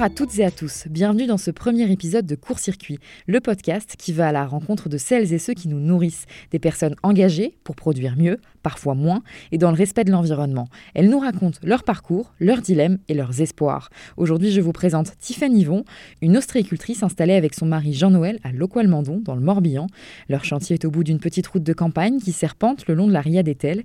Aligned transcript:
Bonjour 0.00 0.12
à 0.12 0.16
toutes 0.16 0.38
et 0.38 0.46
à 0.46 0.50
tous, 0.50 0.86
bienvenue 0.88 1.26
dans 1.26 1.36
ce 1.36 1.50
premier 1.50 1.92
épisode 1.92 2.24
de 2.24 2.34
Court 2.34 2.58
Circuit, 2.58 2.98
le 3.26 3.38
podcast 3.38 3.96
qui 3.98 4.14
va 4.14 4.28
à 4.28 4.32
la 4.32 4.46
rencontre 4.46 4.88
de 4.88 4.96
celles 4.96 5.34
et 5.34 5.38
ceux 5.38 5.52
qui 5.52 5.68
nous 5.68 5.78
nourrissent, 5.78 6.24
des 6.52 6.58
personnes 6.58 6.94
engagées 7.02 7.58
pour 7.64 7.76
produire 7.76 8.16
mieux, 8.16 8.38
parfois 8.62 8.94
moins, 8.94 9.22
et 9.52 9.58
dans 9.58 9.70
le 9.70 9.76
respect 9.76 10.04
de 10.04 10.10
l'environnement. 10.10 10.68
Elles 10.94 11.10
nous 11.10 11.18
racontent 11.18 11.58
leur 11.62 11.84
parcours, 11.84 12.32
leurs 12.40 12.62
dilemmes 12.62 12.96
et 13.08 13.14
leurs 13.14 13.42
espoirs. 13.42 13.90
Aujourd'hui, 14.16 14.50
je 14.52 14.62
vous 14.62 14.72
présente 14.72 15.18
Tiffany 15.18 15.60
Yvon, 15.60 15.84
une 16.22 16.38
ostréicultrice 16.38 17.02
installée 17.02 17.34
avec 17.34 17.54
son 17.54 17.66
mari 17.66 17.92
Jean-Noël 17.92 18.38
à 18.42 18.52
Locoal-Mandon, 18.52 19.20
dans 19.22 19.34
le 19.34 19.42
Morbihan. 19.42 19.86
Leur 20.30 20.46
chantier 20.46 20.72
est 20.72 20.86
au 20.86 20.90
bout 20.90 21.04
d'une 21.04 21.20
petite 21.20 21.46
route 21.46 21.62
de 21.62 21.74
campagne 21.74 22.20
qui 22.20 22.32
serpente 22.32 22.86
le 22.86 22.94
long 22.94 23.06
de 23.06 23.12
la 23.12 23.20
Ria 23.20 23.42
d'Etel. 23.42 23.84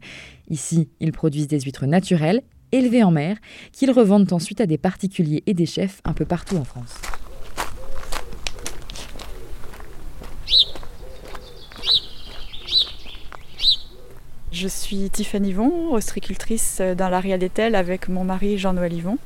Ici, 0.49 0.87
ils 1.01 1.11
produisent 1.11 1.49
des 1.49 1.59
huîtres 1.59 1.87
naturelles 1.87 2.41
élevés 2.71 3.03
en 3.03 3.11
mer, 3.11 3.37
qu'ils 3.71 3.91
revendent 3.91 4.31
ensuite 4.33 4.61
à 4.61 4.65
des 4.65 4.77
particuliers 4.77 5.43
et 5.45 5.53
des 5.53 5.65
chefs 5.65 6.01
un 6.05 6.13
peu 6.13 6.25
partout 6.25 6.57
en 6.57 6.63
France. 6.63 6.95
Je 14.51 14.69
suis 14.69 15.09
Tiffany 15.09 15.49
Yvon, 15.49 15.93
ostricultrice 15.93 16.81
dans 16.97 17.09
l'Aria 17.09 17.37
d'Etel 17.37 17.75
avec 17.75 18.07
mon 18.07 18.23
mari 18.23 18.57
Jean-Noël 18.57 18.93
Yvon. 18.93 19.17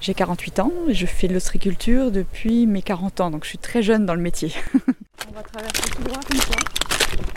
J'ai 0.00 0.14
48 0.14 0.60
ans 0.60 0.72
et 0.88 0.94
je 0.94 1.06
fais 1.06 1.26
de 1.26 1.32
l'ostriculture 1.32 2.10
depuis 2.10 2.66
mes 2.66 2.82
40 2.82 3.20
ans, 3.20 3.30
donc 3.30 3.44
je 3.44 3.48
suis 3.48 3.58
très 3.58 3.82
jeune 3.82 4.06
dans 4.06 4.14
le 4.14 4.20
métier. 4.20 4.52
On 5.28 5.34
va 5.34 5.42
traverser 5.42 5.90
tout 5.90 6.02
droit 6.02 6.20
comme 6.20 6.38
ça. 6.38 7.27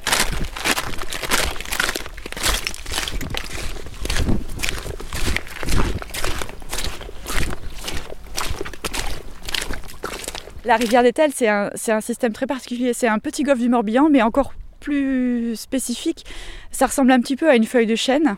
La 10.64 10.76
rivière 10.76 11.02
d'Etel, 11.02 11.32
c'est 11.34 11.48
un, 11.48 12.02
système 12.02 12.34
très 12.34 12.46
particulier. 12.46 12.94
C'est 12.94 13.08
un 13.08 13.18
petit 13.18 13.42
golfe 13.42 13.60
du 13.60 13.68
Morbihan, 13.68 14.10
mais 14.10 14.22
encore 14.22 14.54
plus 14.80 15.56
spécifique. 15.56 16.24
Ça 16.70 16.86
ressemble 16.86 17.12
un 17.12 17.20
petit 17.20 17.36
peu 17.36 17.50
à 17.50 17.56
une 17.56 17.66
feuille 17.66 17.88
de 17.88 17.96
chêne, 17.96 18.36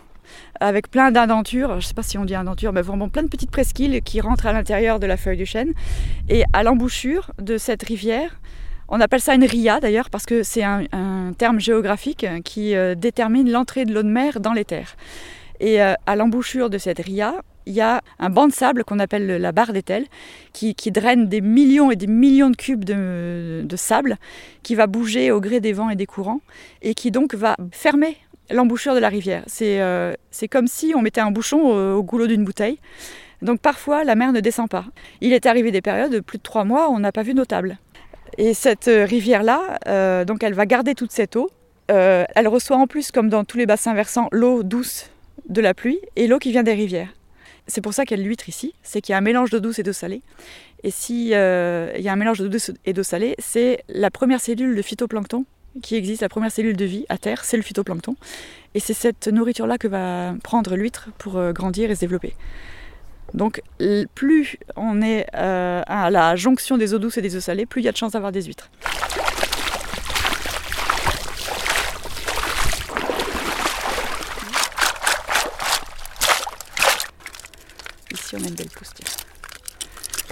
avec 0.61 0.89
plein 0.89 1.11
d'indentures. 1.11 1.71
Je 1.71 1.75
ne 1.75 1.81
sais 1.81 1.93
pas 1.93 2.03
si 2.03 2.17
on 2.17 2.23
dit 2.23 2.35
indentures, 2.35 2.71
mais 2.71 2.81
vraiment 2.81 3.09
plein 3.09 3.23
de 3.23 3.27
petites 3.27 3.51
presqu'îles 3.51 4.01
qui 4.01 4.21
rentrent 4.21 4.45
à 4.45 4.53
l'intérieur 4.53 5.01
de 5.01 5.05
la 5.05 5.17
feuille 5.17 5.37
de 5.37 5.43
chêne. 5.43 5.73
Et 6.29 6.45
à 6.53 6.63
l'embouchure 6.63 7.31
de 7.39 7.57
cette 7.57 7.83
rivière, 7.83 8.39
on 8.87 9.01
appelle 9.01 9.21
ça 9.21 9.35
une 9.35 9.45
ria 9.45 9.81
d'ailleurs, 9.81 10.09
parce 10.09 10.25
que 10.25 10.43
c'est 10.43 10.63
un, 10.63 11.33
terme 11.37 11.59
géographique 11.59 12.25
qui 12.45 12.75
euh, 12.75 12.95
détermine 12.95 13.51
l'entrée 13.51 13.83
de 13.83 13.93
l'eau 13.93 14.03
de 14.03 14.07
mer 14.07 14.39
dans 14.39 14.53
les 14.53 14.63
terres. 14.63 14.95
Et 15.59 15.81
euh, 15.81 15.93
à 16.05 16.15
l'embouchure 16.15 16.69
de 16.69 16.77
cette 16.77 16.99
ria, 16.99 17.35
il 17.65 17.73
y 17.73 17.81
a 17.81 18.01
un 18.19 18.29
banc 18.29 18.47
de 18.47 18.53
sable 18.53 18.83
qu'on 18.83 18.99
appelle 18.99 19.27
la 19.27 19.51
barre 19.51 19.73
d'Etel 19.73 20.05
qui, 20.51 20.73
draine 20.91 21.27
des 21.27 21.41
millions 21.41 21.91
et 21.91 21.95
des 21.95 22.07
millions 22.07 22.49
de 22.49 22.55
cubes 22.55 22.83
de, 22.83 23.75
sable 23.75 24.17
qui 24.61 24.75
va 24.75 24.87
bouger 24.87 25.31
au 25.31 25.41
gré 25.41 25.59
des 25.59 25.73
vents 25.73 25.89
et 25.89 25.95
des 25.95 26.05
courants 26.05 26.41
et 26.81 26.93
qui 26.93 27.11
donc 27.11 27.33
va 27.33 27.55
fermer 27.71 28.17
l'embouchure 28.51 28.93
de 28.93 28.99
la 28.99 29.09
rivière. 29.09 29.43
C'est 29.47 29.81
euh, 29.81 30.13
comme 30.51 30.67
si 30.67 30.93
on 30.95 31.01
mettait 31.01 31.21
un 31.21 31.31
bouchon 31.31 31.59
au, 31.59 32.03
goulot 32.03 32.27
d'une 32.27 32.43
bouteille. 32.43 32.77
Donc 33.41 33.59
parfois 33.59 34.03
la 34.03 34.15
mer 34.15 34.31
ne 34.31 34.39
descend 34.39 34.69
pas. 34.69 34.85
Il 35.21 35.33
est 35.33 35.45
arrivé 35.45 35.71
des 35.71 35.81
périodes 35.81 36.11
de 36.11 36.19
plus 36.19 36.37
de 36.37 36.43
trois 36.43 36.63
mois 36.63 36.89
où 36.89 36.93
on 36.93 36.99
n'a 36.99 37.11
pas 37.11 37.23
vu 37.23 37.33
notable. 37.33 37.77
Et 38.37 38.53
cette 38.53 38.89
rivière-là, 38.89 39.79
euh, 39.87 40.25
donc 40.25 40.43
elle 40.43 40.53
va 40.53 40.65
garder 40.65 40.95
toute 40.95 41.11
cette 41.11 41.35
eau. 41.35 41.49
Euh, 41.91 42.23
elle 42.35 42.47
reçoit 42.47 42.77
en 42.77 42.87
plus, 42.87 43.11
comme 43.11 43.29
dans 43.29 43.43
tous 43.43 43.57
les 43.57 43.65
bassins 43.65 43.93
versants, 43.93 44.27
l'eau 44.31 44.63
douce 44.63 45.09
de 45.49 45.61
la 45.61 45.73
pluie 45.73 45.99
et 46.15 46.27
l'eau 46.27 46.39
qui 46.39 46.51
vient 46.51 46.63
des 46.63 46.73
rivières. 46.73 47.09
C'est 47.67 47.81
pour 47.81 47.93
ça 47.93 48.05
qu'il 48.05 48.17
y 48.17 48.21
a 48.21 48.23
l'huître 48.23 48.49
ici, 48.49 48.73
c'est 48.83 49.01
qu'il 49.01 49.13
y 49.13 49.15
a 49.15 49.17
un 49.17 49.21
mélange 49.21 49.49
d'eau 49.49 49.59
douce 49.59 49.79
et 49.79 49.83
d'eau 49.83 49.93
salée. 49.93 50.21
Et 50.83 50.91
s'il 50.91 51.33
euh, 51.33 51.91
y 51.97 52.09
a 52.09 52.13
un 52.13 52.17
mélange 52.17 52.39
d'eau 52.39 52.49
douce 52.49 52.71
et 52.85 52.93
d'eau 52.93 53.03
salée, 53.03 53.35
c'est 53.39 53.83
la 53.87 54.11
première 54.11 54.41
cellule 54.41 54.75
de 54.75 54.81
phytoplancton 54.81 55.45
qui 55.81 55.95
existe, 55.95 56.21
la 56.21 56.29
première 56.29 56.51
cellule 56.51 56.75
de 56.75 56.85
vie 56.85 57.05
à 57.09 57.17
terre, 57.17 57.43
c'est 57.45 57.57
le 57.57 57.63
phytoplancton. 57.63 58.15
Et 58.75 58.79
c'est 58.79 58.93
cette 58.93 59.27
nourriture-là 59.27 59.77
que 59.77 59.87
va 59.87 60.35
prendre 60.43 60.75
l'huître 60.75 61.09
pour 61.17 61.37
euh, 61.37 61.51
grandir 61.51 61.89
et 61.89 61.95
se 61.95 62.01
développer. 62.01 62.35
Donc 63.33 63.63
plus 64.13 64.57
on 64.75 65.01
est 65.01 65.25
euh, 65.35 65.81
à 65.87 66.11
la 66.11 66.35
jonction 66.35 66.77
des 66.77 66.93
eaux 66.93 66.99
douces 66.99 67.17
et 67.17 67.21
des 67.21 67.35
eaux 67.35 67.39
salées, 67.39 67.65
plus 67.65 67.81
il 67.81 67.85
y 67.85 67.87
a 67.87 67.91
de 67.91 67.97
chances 67.97 68.11
d'avoir 68.11 68.31
des 68.31 68.43
huîtres. 68.43 68.69
Une 78.39 78.55
belle 78.55 78.69
pousse. 78.69 78.91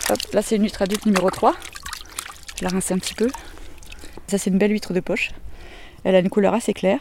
Hop, 0.10 0.20
là 0.34 0.42
c'est 0.42 0.56
une 0.56 0.64
huître 0.64 0.82
adulte 0.82 1.06
numéro 1.06 1.30
3. 1.30 1.56
Je 2.58 2.64
la 2.64 2.70
rince 2.70 2.92
un 2.92 2.98
petit 2.98 3.14
peu. 3.14 3.30
Ça 4.28 4.38
c'est 4.38 4.50
une 4.50 4.58
belle 4.58 4.72
huître 4.72 4.94
de 4.94 5.00
poche. 5.00 5.32
Elle 6.04 6.16
a 6.16 6.20
une 6.20 6.30
couleur 6.30 6.54
assez 6.54 6.74
claire. 6.74 7.00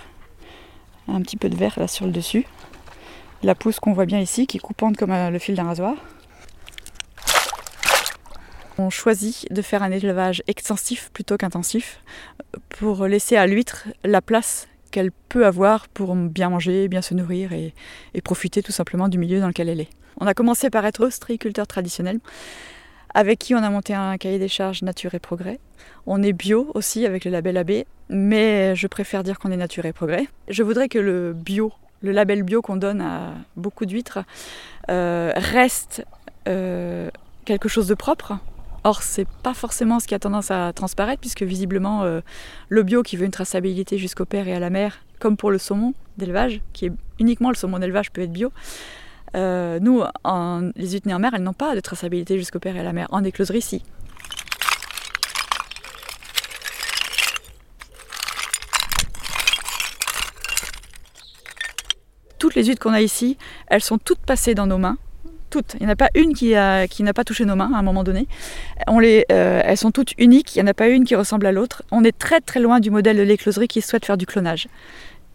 Un 1.08 1.22
petit 1.22 1.36
peu 1.36 1.48
de 1.48 1.56
vert 1.56 1.74
là 1.78 1.88
sur 1.88 2.06
le 2.06 2.12
dessus. 2.12 2.46
La 3.42 3.54
pousse 3.54 3.80
qu'on 3.80 3.92
voit 3.92 4.04
bien 4.04 4.20
ici 4.20 4.46
qui 4.46 4.58
est 4.58 4.60
coupante 4.60 4.96
comme 4.96 5.12
euh, 5.12 5.30
le 5.30 5.38
fil 5.38 5.54
d'un 5.54 5.64
rasoir. 5.64 5.94
On 8.78 8.90
choisit 8.90 9.50
de 9.52 9.62
faire 9.62 9.82
un 9.82 9.90
élevage 9.90 10.42
extensif 10.46 11.10
plutôt 11.12 11.36
qu'intensif 11.36 12.02
pour 12.68 13.06
laisser 13.06 13.36
à 13.36 13.46
l'huître 13.46 13.88
la 14.04 14.22
place 14.22 14.68
qu'elle 14.90 15.12
peut 15.28 15.46
avoir 15.46 15.88
pour 15.88 16.14
bien 16.14 16.50
manger, 16.50 16.88
bien 16.88 17.02
se 17.02 17.14
nourrir 17.14 17.52
et 17.52 17.72
profiter 18.22 18.62
tout 18.62 18.72
simplement 18.72 19.08
du 19.08 19.18
milieu 19.18 19.40
dans 19.40 19.48
lequel 19.48 19.68
elle 19.68 19.80
est. 19.80 19.90
On 20.19 20.26
a 20.26 20.34
commencé 20.34 20.71
par 20.71 20.84
être 20.87 21.04
ostréiculteur 21.04 21.66
traditionnel, 21.66 22.19
avec 23.15 23.38
qui 23.38 23.54
on 23.54 23.59
a 23.59 23.71
monté 23.71 23.94
un 23.94 24.16
cahier 24.19 24.38
des 24.38 24.48
charges 24.48 24.82
Nature 24.82 25.15
et 25.15 25.19
Progrès. 25.19 25.59
On 26.06 26.22
est 26.22 26.32
bio 26.32 26.71
aussi 26.75 27.06
avec 27.06 27.25
le 27.25 27.31
label 27.31 27.56
AB, 27.56 27.71
mais 28.09 28.75
je 28.76 28.87
préfère 28.87 29.22
dire 29.22 29.38
qu'on 29.38 29.50
est 29.50 29.56
Nature 29.56 29.84
et 29.84 29.93
Progrès. 29.93 30.28
Je 30.48 30.62
voudrais 30.62 30.88
que 30.88 30.98
le 30.98 31.32
bio, 31.32 31.72
le 32.03 32.12
label 32.12 32.43
bio 32.43 32.62
qu'on 32.62 32.76
donne 32.76 33.00
à 33.00 33.34
beaucoup 33.56 33.87
d'huîtres, 33.87 34.21
euh, 34.91 35.32
reste 35.37 36.04
euh, 36.48 37.10
quelque 37.44 37.69
chose 37.69 37.88
de 37.88 37.94
propre. 37.94 38.38
Or, 38.82 39.03
c'est 39.03 39.28
pas 39.42 39.53
forcément 39.53 40.00
ce 40.00 40.06
qui 40.06 40.15
a 40.15 40.19
tendance 40.19 40.50
à 40.50 40.72
transparaître, 40.72 41.21
puisque 41.21 41.42
visiblement, 41.42 42.03
euh, 42.03 42.21
le 42.69 42.82
bio 42.82 43.03
qui 43.03 43.16
veut 43.16 43.27
une 43.27 43.31
traçabilité 43.31 43.98
jusqu'au 43.98 44.25
père 44.25 44.48
et 44.48 44.54
à 44.54 44.59
la 44.59 44.71
mer, 44.71 45.00
comme 45.19 45.37
pour 45.37 45.50
le 45.50 45.59
saumon 45.59 45.92
d'élevage, 46.16 46.62
qui 46.72 46.87
est 46.87 46.92
uniquement 47.19 47.50
le 47.50 47.56
saumon 47.56 47.78
d'élevage 47.78 48.10
peut 48.10 48.22
être 48.22 48.32
bio, 48.32 48.53
euh, 49.36 49.78
nous, 49.80 50.02
en, 50.24 50.70
les 50.76 50.91
huîtres 50.92 51.10
en 51.12 51.18
mer, 51.18 51.32
elles 51.34 51.42
n'ont 51.42 51.52
pas 51.52 51.74
de 51.74 51.80
traçabilité 51.80 52.38
jusqu'au 52.38 52.58
père 52.58 52.76
et 52.76 52.80
à 52.80 52.82
la 52.82 52.92
mer. 52.92 53.06
En 53.10 53.24
écloserie, 53.24 53.62
si. 53.62 53.82
Toutes 62.38 62.54
les 62.54 62.64
huîtres 62.64 62.80
qu'on 62.80 62.92
a 62.92 63.02
ici, 63.02 63.36
elles 63.66 63.82
sont 63.82 63.98
toutes 63.98 64.20
passées 64.20 64.54
dans 64.54 64.66
nos 64.66 64.78
mains. 64.78 64.96
Toutes. 65.50 65.74
Il 65.74 65.80
n'y 65.80 65.86
en 65.86 65.91
a 65.91 65.97
pas 65.97 66.10
une 66.14 66.32
qui, 66.32 66.52
n'a 66.52 67.12
pas 67.14 67.24
touché 67.24 67.44
nos 67.44 67.56
mains 67.56 67.72
à 67.74 67.78
un 67.78 67.82
moment 67.82 68.04
donné. 68.04 68.28
Euh, 68.88 69.62
elles 69.64 69.76
sont 69.76 69.91
toutes 69.91 70.14
uniques. 70.16 70.54
Il 70.54 70.62
n'y 70.62 70.68
en 70.68 70.70
a 70.70 70.74
pas 70.74 70.88
une 70.88 71.04
qui 71.04 71.14
ressemble 71.16 71.47
à 71.47 71.52
l'autre. 71.52 71.82
On 71.91 72.04
est 72.04 72.16
très 72.16 72.41
très 72.41 72.60
loin 72.60 72.80
du 72.80 72.91
modèle 72.91 73.16
de 73.16 73.22
l'écloserie 73.22 73.68
qui 73.68 73.82
souhaite 73.82 74.06
faire 74.06 74.16
du 74.16 74.26
clonage. 74.26 74.68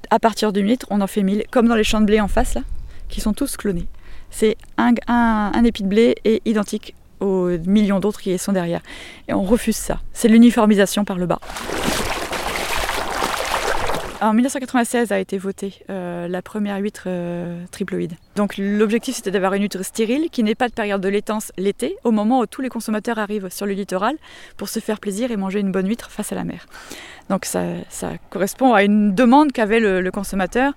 À 0.09 0.19
partir 0.19 0.53
d'une 0.53 0.67
huître, 0.67 0.88
on 0.89 1.01
en 1.01 1.07
fait 1.07 1.22
mille, 1.22 1.44
comme 1.51 1.67
dans 1.67 1.75
les 1.75 1.83
champs 1.83 2.00
de 2.00 2.06
blé 2.06 2.22
en 2.22 2.27
face 2.27 2.53
là 2.53 2.62
qui 3.09 3.21
sont 3.21 3.33
tous 3.33 3.57
clonés. 3.57 3.88
C'est 4.29 4.57
un, 4.77 4.93
un, 5.07 5.63
épi 5.63 5.83
de 5.83 5.88
blé 5.88 6.16
est 6.25 6.41
identique 6.45 6.95
aux 7.19 7.49
millions 7.66 7.99
d'autres 7.99 8.19
qui 8.19 8.38
sont 8.38 8.51
derrière. 8.51 8.81
Et 9.27 9.33
on 9.33 9.43
refuse 9.43 9.77
ça. 9.77 10.01
C'est 10.13 10.27
l'uniformisation 10.27 11.05
par 11.05 11.17
le 11.17 11.25
bas. 11.25 11.39
En 14.21 14.33
1996 14.33 15.12
a 15.12 15.19
été 15.19 15.38
votée 15.38 15.74
euh, 15.89 16.27
la 16.27 16.41
première 16.41 16.77
huître 16.77 17.03
euh, 17.06 17.63
triploïde. 17.69 18.13
Donc 18.35 18.56
l'objectif 18.57 19.15
c'était 19.15 19.30
d'avoir 19.30 19.53
une 19.53 19.63
huître 19.63 19.83
stérile 19.83 20.30
qui 20.31 20.41
n'ait 20.41 20.56
pas 20.56 20.68
de 20.68 20.74
période 20.74 21.01
de 21.01 21.09
laitance 21.09 21.51
l'été, 21.57 21.95
au 22.03 22.12
moment 22.12 22.39
où 22.39 22.45
tous 22.45 22.62
les 22.62 22.69
consommateurs 22.69 23.19
arrivent 23.19 23.50
sur 23.50 23.65
le 23.65 23.74
littoral 23.74 24.15
pour 24.57 24.69
se 24.69 24.80
faire 24.80 25.00
plaisir 25.00 25.31
et 25.31 25.38
manger 25.38 25.59
une 25.59 25.71
bonne 25.71 25.88
huître 25.88 26.09
face 26.12 26.31
à 26.31 26.35
la 26.35 26.44
mer. 26.44 26.65
Donc 27.30 27.45
ça, 27.45 27.63
correspond 28.30 28.74
à 28.74 28.83
une 28.83 29.13
demande 29.13 29.51
qu'avait 29.51 29.80
le 29.80 30.12
consommateur 30.12 30.74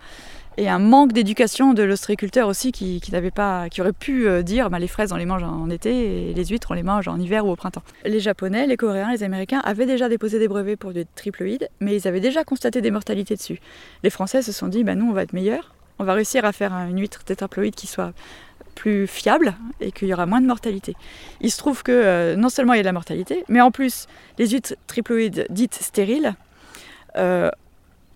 et 0.58 0.68
un 0.68 0.80
manque 0.80 1.12
d'éducation 1.12 1.72
de 1.72 1.84
l'ostréiculteur 1.84 2.48
aussi 2.48 2.72
qui, 2.72 3.00
n'avait 3.12 3.30
pas, 3.30 3.68
qui 3.68 3.80
aurait 3.80 3.92
pu 3.92 4.26
euh, 4.26 4.42
dire 4.42 4.70
bah, 4.70 4.80
les 4.80 4.88
fraises 4.88 5.12
on 5.12 5.16
les 5.16 5.24
mange 5.24 5.44
en 5.44 5.70
été 5.70 6.30
et 6.30 6.34
les 6.34 6.44
huîtres 6.46 6.72
on 6.72 6.74
les 6.74 6.82
mange 6.82 7.06
en 7.06 7.18
hiver 7.18 7.46
ou 7.46 7.50
au 7.50 7.56
printemps. 7.56 7.84
Les 8.04 8.18
Japonais, 8.18 8.66
les 8.66 8.76
Coréens, 8.76 9.12
les 9.12 9.22
Américains 9.22 9.62
avaient 9.64 9.86
déjà 9.86 10.08
déposé 10.08 10.40
des 10.40 10.48
brevets 10.48 10.76
pour 10.76 10.92
du 10.92 11.06
triploïde, 11.06 11.68
mais 11.80 11.96
ils 11.96 12.08
avaient 12.08 12.20
déjà 12.20 12.42
constaté 12.42 12.80
des 12.80 12.90
mortalités 12.90 13.36
dessus. 13.36 13.60
Les 14.02 14.10
Français 14.10 14.42
se 14.42 14.50
sont 14.50 14.66
dit 14.66 14.82
bah, 14.82 14.96
nous 14.96 15.06
on 15.06 15.12
va 15.12 15.22
être 15.22 15.32
meilleurs, 15.32 15.72
on 16.00 16.04
va 16.04 16.14
réussir 16.14 16.44
à 16.44 16.52
faire 16.52 16.72
une 16.74 17.00
huître 17.00 17.22
tétraploïde 17.22 17.76
qui 17.76 17.86
soit 17.86 18.12
plus 18.74 19.06
fiable 19.06 19.54
et 19.80 19.92
qu'il 19.92 20.08
y 20.08 20.12
aura 20.12 20.26
moins 20.26 20.40
de 20.40 20.46
mortalité. 20.46 20.96
Il 21.40 21.52
se 21.52 21.58
trouve 21.58 21.84
que 21.84 21.92
euh, 21.92 22.36
non 22.36 22.48
seulement 22.48 22.72
il 22.72 22.78
y 22.78 22.80
a 22.80 22.82
de 22.82 22.88
la 22.88 22.92
mortalité, 22.92 23.44
mais 23.48 23.60
en 23.60 23.70
plus 23.70 24.08
les 24.38 24.48
huîtres 24.48 24.74
triploïdes 24.88 25.46
dites 25.50 25.74
stériles 25.74 26.34
euh, 27.16 27.48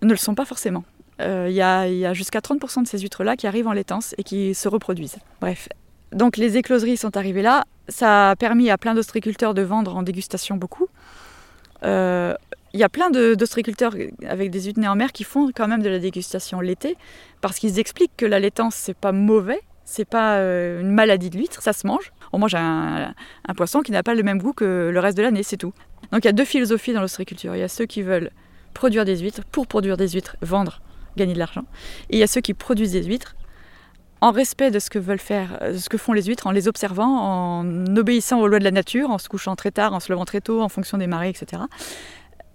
ne 0.02 0.10
le 0.10 0.16
sont 0.16 0.34
pas 0.34 0.44
forcément. 0.44 0.84
Euh, 1.22 1.46
il 1.48 1.54
y 1.54 1.62
a, 1.62 2.14
jusqu'à 2.14 2.40
30% 2.40 2.82
de 2.82 2.88
ces 2.88 2.98
huîtres-là 2.98 3.36
qui 3.36 3.46
arrivent 3.46 3.68
en 3.68 3.72
laitance 3.72 4.14
et 4.18 4.24
qui 4.24 4.54
se 4.54 4.68
reproduisent. 4.68 5.16
Bref, 5.40 5.68
Donc 6.12 6.36
les 6.36 6.56
écloseries 6.56 6.96
sont 6.96 7.16
arrivées 7.16 7.42
là. 7.42 7.64
Ça 7.88 8.30
a 8.30 8.36
permis 8.36 8.70
à 8.70 8.78
plein 8.78 8.94
d'ostriculteurs 8.94 9.54
de 9.54 9.62
vendre 9.62 9.96
en 9.96 10.02
dégustation 10.02 10.56
beaucoup. 10.56 10.88
Euh, 11.84 12.34
il 12.74 12.80
y 12.80 12.84
a 12.84 12.88
plein 12.88 13.10
d'ostriculteurs 13.10 13.94
avec 14.26 14.50
des 14.50 14.62
huîtres 14.62 14.80
nées 14.80 14.88
en 14.88 14.94
mer 14.94 15.12
qui 15.12 15.24
font 15.24 15.50
quand 15.54 15.68
même 15.68 15.82
de 15.82 15.90
la 15.90 15.98
dégustation 15.98 16.60
l'été 16.60 16.96
parce 17.40 17.58
qu'ils 17.58 17.78
expliquent 17.78 18.16
que 18.16 18.24
la 18.24 18.40
laitance 18.40 18.74
c'est 18.76 18.96
pas 18.96 19.12
mauvais, 19.12 19.60
c'est 19.84 20.06
pas 20.06 20.36
euh, 20.36 20.80
une 20.80 20.90
maladie 20.90 21.28
de 21.28 21.36
l'huître, 21.36 21.60
ça 21.60 21.72
se 21.72 21.86
mange. 21.86 22.12
On 22.32 22.38
mange 22.38 22.54
un, 22.54 23.12
un 23.46 23.54
poisson 23.54 23.80
qui 23.80 23.92
n'a 23.92 24.02
pas 24.02 24.14
le 24.14 24.22
même 24.22 24.40
goût 24.40 24.54
que 24.54 24.90
le 24.92 25.00
reste 25.00 25.18
de 25.18 25.22
l'année, 25.22 25.42
c'est 25.42 25.58
tout. 25.58 25.74
Donc 26.12 26.24
il 26.24 26.28
y 26.28 26.30
a 26.30 26.32
deux 26.32 26.46
philosophies 26.46 26.94
dans 26.94 27.02
l'ostriculture. 27.02 27.54
Il 27.54 27.58
y 27.58 27.64
a 27.64 27.68
ceux 27.68 27.84
qui 27.84 28.00
veulent 28.00 28.30
produire 28.72 29.04
des 29.04 29.18
huîtres 29.18 29.42
pour 29.52 29.66
produire 29.66 29.98
des 29.98 30.08
huîtres, 30.08 30.36
vendre, 30.40 30.80
gagner 31.16 31.34
de 31.34 31.38
l'argent. 31.38 31.64
Et 32.10 32.16
il 32.16 32.18
y 32.18 32.22
a 32.22 32.26
ceux 32.26 32.40
qui 32.40 32.54
produisent 32.54 32.92
des 32.92 33.04
huîtres 33.04 33.36
en 34.20 34.30
respect 34.30 34.70
de 34.70 34.78
ce 34.78 34.88
que 34.88 35.00
veulent 35.00 35.18
faire, 35.18 35.58
de 35.72 35.78
ce 35.78 35.88
que 35.88 35.98
font 35.98 36.12
les 36.12 36.22
huîtres, 36.22 36.46
en 36.46 36.52
les 36.52 36.68
observant, 36.68 37.20
en 37.60 37.96
obéissant 37.96 38.40
aux 38.40 38.46
lois 38.46 38.60
de 38.60 38.64
la 38.64 38.70
nature, 38.70 39.10
en 39.10 39.18
se 39.18 39.28
couchant 39.28 39.56
très 39.56 39.72
tard, 39.72 39.94
en 39.94 40.00
se 40.00 40.12
levant 40.12 40.24
très 40.24 40.40
tôt, 40.40 40.62
en 40.62 40.68
fonction 40.68 40.96
des 40.96 41.08
marées, 41.08 41.30
etc 41.30 41.62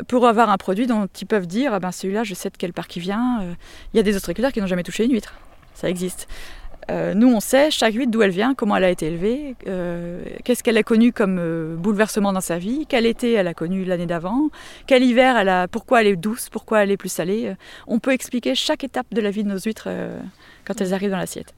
pour 0.07 0.27
avoir 0.27 0.49
un 0.49 0.57
produit 0.57 0.87
dont 0.87 1.07
ils 1.19 1.27
peuvent 1.27 1.47
dire 1.47 1.73
ah 1.73 1.79
ben 1.79 1.91
celui-là 1.91 2.23
je 2.23 2.33
sais 2.33 2.49
de 2.49 2.57
quel 2.57 2.73
parc 2.73 2.95
il 2.95 3.01
vient. 3.01 3.41
Euh, 3.41 3.53
il 3.93 3.97
y 3.97 3.99
a 3.99 4.03
des 4.03 4.15
ostriculteurs 4.15 4.51
qui 4.51 4.61
n'ont 4.61 4.67
jamais 4.67 4.83
touché 4.83 5.05
une 5.05 5.11
huître, 5.11 5.33
ça 5.73 5.89
existe. 5.89 6.27
Euh, 6.89 7.13
nous 7.13 7.27
on 7.27 7.39
sait 7.39 7.69
chaque 7.71 7.95
huître 7.95 8.11
d'où 8.11 8.21
elle 8.21 8.31
vient, 8.31 8.53
comment 8.53 8.77
elle 8.77 8.85
a 8.85 8.89
été 8.89 9.07
élevée, 9.07 9.55
euh, 9.67 10.23
qu'est-ce 10.43 10.63
qu'elle 10.63 10.77
a 10.77 10.83
connu 10.83 11.11
comme 11.11 11.75
bouleversement 11.75 12.31
dans 12.31 12.41
sa 12.41 12.57
vie, 12.57 12.85
quel 12.87 13.05
été 13.05 13.33
elle 13.33 13.47
a 13.47 13.53
connu 13.53 13.83
l'année 13.83 14.05
d'avant, 14.05 14.49
quel 14.85 15.03
hiver 15.03 15.37
elle 15.37 15.49
a, 15.49 15.67
pourquoi 15.67 16.01
elle 16.01 16.07
est 16.07 16.15
douce, 16.15 16.49
pourquoi 16.49 16.83
elle 16.83 16.91
est 16.91 16.97
plus 16.97 17.09
salée. 17.09 17.53
on 17.87 17.99
peut 17.99 18.11
expliquer 18.11 18.55
chaque 18.55 18.83
étape 18.83 19.07
de 19.11 19.21
la 19.21 19.31
vie 19.31 19.43
de 19.43 19.49
nos 19.49 19.59
huîtres 19.59 19.89
quand 20.65 20.79
elles 20.79 20.93
arrivent 20.93 21.11
dans 21.11 21.17
l'assiette. 21.17 21.53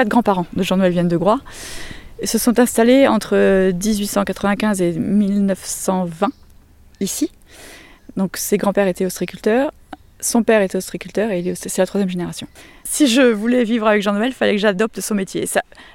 Quatre 0.00 0.08
grands-parents 0.08 0.46
de 0.54 0.62
Jean-Noël 0.62 0.92
viennent 0.92 1.08
de 1.08 1.16
Groix 1.18 1.40
se 2.24 2.38
sont 2.38 2.58
installés 2.58 3.06
entre 3.06 3.70
1895 3.72 4.80
et 4.80 4.92
1920 4.92 6.28
ici. 7.00 7.30
Donc 8.16 8.38
ses 8.38 8.56
grands-pères 8.56 8.88
étaient 8.88 9.04
ostriculteurs, 9.04 9.72
son 10.20 10.42
père 10.42 10.62
était 10.62 10.76
ostriculteur 10.76 11.30
et 11.32 11.52
c'est 11.54 11.76
la 11.76 11.86
troisième 11.86 12.08
génération. 12.08 12.46
Si 12.84 13.08
je 13.08 13.20
voulais 13.20 13.62
vivre 13.64 13.86
avec 13.86 14.00
Jean-Noël, 14.00 14.28
il 14.28 14.34
fallait 14.34 14.54
que 14.54 14.60
j'adopte 14.60 15.02
son 15.02 15.14
métier. 15.14 15.44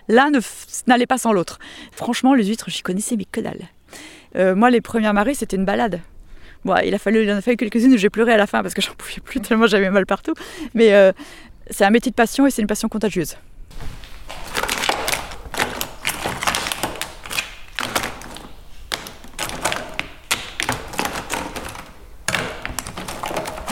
L'un 0.07 0.29
n'allait 0.85 1.07
pas 1.07 1.17
sans 1.17 1.33
l'autre. 1.33 1.57
Franchement, 1.91 2.35
les 2.35 2.45
huîtres, 2.45 2.69
j'y 2.69 2.83
connaissais 2.83 3.15
mais 3.17 3.25
que 3.25 3.41
dalle. 3.41 3.69
Euh, 4.35 4.53
moi, 4.53 4.69
les 4.69 4.81
premières 4.81 5.15
marées, 5.15 5.33
c'était 5.33 5.55
une 5.55 5.65
balade. 5.65 5.99
Bon, 6.63 6.75
il 6.85 6.93
a 6.93 6.99
fallu, 6.99 7.31
en 7.31 7.37
a 7.37 7.41
fallu 7.41 7.57
quelques-unes 7.57 7.93
où 7.93 7.97
j'ai 7.97 8.11
pleuré 8.11 8.33
à 8.33 8.37
la 8.37 8.45
fin 8.45 8.61
parce 8.61 8.75
que 8.75 8.83
j'en 8.83 8.93
pouvais 8.93 9.19
plus 9.23 9.41
tellement 9.41 9.65
j'avais 9.65 9.89
mal 9.89 10.05
partout. 10.05 10.35
Mais 10.75 10.93
euh, 10.93 11.11
c'est 11.71 11.85
un 11.85 11.89
métier 11.89 12.11
de 12.11 12.15
passion 12.15 12.45
et 12.45 12.51
c'est 12.51 12.61
une 12.61 12.67
passion 12.67 12.87
contagieuse. 12.87 13.35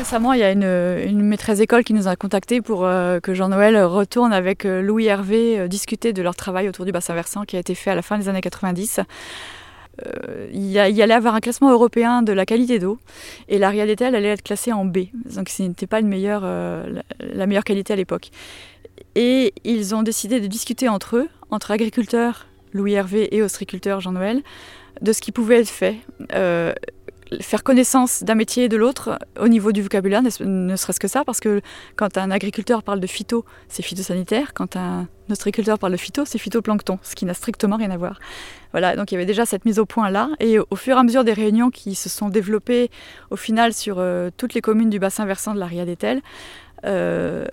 Récemment, 0.04 0.34
il 0.34 0.42
y 0.42 0.44
a 0.44 0.52
une, 0.52 1.22
maîtresse 1.22 1.60
d'école 1.60 1.86
qui 1.86 1.94
nous 1.94 2.10
a 2.10 2.18
contactés 2.18 2.62
pour 2.62 2.86
euh, 2.86 3.22
que 3.22 3.34
Jean-Noël 3.34 3.82
retourne 3.86 4.34
avec 4.34 4.66
euh, 4.66 4.82
Louis 4.82 5.06
Hervé 5.06 5.58
euh, 5.58 5.68
discuter 5.70 6.12
de 6.12 6.22
leur 6.22 6.36
travail 6.36 6.68
autour 6.68 6.84
du 6.84 6.92
bassin 6.92 7.14
versant 7.14 7.46
qui 7.46 7.56
a 7.56 7.60
été 7.60 7.74
fait 7.74 7.90
à 7.90 7.96
la 7.96 8.02
fin 8.02 8.18
des 8.18 8.28
années 8.28 8.42
90. 8.42 9.00
il, 10.52 10.72
y 10.72 10.78
allait 10.78 11.14
avoir 11.14 11.36
un 11.36 11.40
classement 11.40 11.72
européen 11.72 12.22
de 12.22 12.34
la 12.34 12.46
qualité 12.46 12.80
d'eau 12.80 13.00
et 13.48 13.58
la 13.58 13.70
Riadetel 13.70 14.14
allait 14.14 14.28
être 14.28 14.44
classée 14.44 14.74
en 14.74 14.84
B, 14.84 15.06
donc 15.34 15.48
ce 15.48 15.64
n'était 15.64 15.88
pas 15.88 16.02
la, 16.02 16.08
meilleure 16.08 17.64
qualité 17.64 17.94
à 17.94 17.96
l'époque. 17.96 18.32
Et 19.16 19.54
ils 19.64 19.96
ont 19.96 20.04
décidé 20.04 20.42
de 20.42 20.48
discuter 20.48 20.90
entre 20.90 21.16
eux, 21.16 21.30
entre 21.50 21.72
agriculteurs 21.72 22.48
Louis 22.74 22.92
Hervé 22.92 23.34
et 23.34 23.42
ostriculteurs 23.42 24.02
Jean-Noël, 24.02 24.42
de 25.00 25.14
ce 25.14 25.22
qui 25.22 25.32
pouvait 25.32 25.62
être 25.62 25.70
fait 25.70 25.96
faire 27.42 27.64
connaissance 27.64 28.24
d'un 28.24 28.36
métier 28.36 28.66
et 28.66 28.70
de 28.70 28.78
l'autre 28.78 29.18
au 29.40 29.48
niveau 29.48 29.72
du 29.72 29.82
vocabulaire, 29.82 30.22
ne 30.22 30.76
serait-ce 30.76 31.00
que 31.00 31.08
ça, 31.08 31.24
parce 31.24 31.40
que 31.40 31.62
quand 31.96 32.18
un 32.18 32.32
agriculteur 32.32 32.84
parle 32.84 33.00
de 33.00 33.08
phyto, 33.08 33.46
c'est 33.68 33.84
phytosanitaire, 33.84 34.54
quand 34.54 34.76
un 34.76 35.08
ostriculteur 35.32 35.80
parle 35.80 35.94
de 35.94 35.98
phyto, 35.98 36.26
c'est 36.26 36.38
phytoplancton, 36.38 37.00
ce 37.02 37.16
qui 37.16 37.26
n'a 37.26 37.34
strictement 37.34 37.78
rien 37.78 37.92
à 37.92 37.98
voir. 37.98 38.20
Voilà, 38.72 38.96
donc 38.96 39.12
il 39.12 39.16
y 39.16 39.18
avait 39.18 39.26
déjà 39.26 39.46
cette 39.46 39.66
mise 39.66 39.80
au 39.80 39.86
point 39.86 40.10
là, 40.10 40.30
et 40.40 40.60
au 40.60 40.76
fur 40.76 40.96
et 40.96 41.00
à 41.00 41.04
mesure 41.04 41.24
des 41.24 41.34
réunions 41.34 41.70
qui 41.70 41.96
se 41.96 42.10
sont 42.10 42.30
développées 42.30 42.90
au 43.30 43.36
final 43.36 43.74
sur 43.74 43.98
euh, 44.00 44.30
toutes 44.36 44.54
les 44.54 44.62
communes 44.62 44.90
du 44.90 45.00
bassin 45.00 45.26
versant 45.26 45.54
de 45.54 45.60
la 45.60 45.66
Ria 45.66 45.86
euh, 46.86 47.46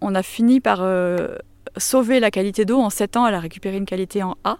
on 0.00 0.14
a 0.14 0.22
fini 0.22 0.60
par 0.60 0.78
euh, 0.82 1.36
sauver 1.76 2.20
la 2.20 2.30
qualité 2.30 2.64
d'eau 2.64 2.80
en 2.80 2.90
7 2.90 3.16
ans, 3.16 3.26
elle 3.26 3.34
a 3.34 3.40
récupéré 3.40 3.76
une 3.76 3.86
qualité 3.86 4.22
en 4.22 4.36
A, 4.44 4.58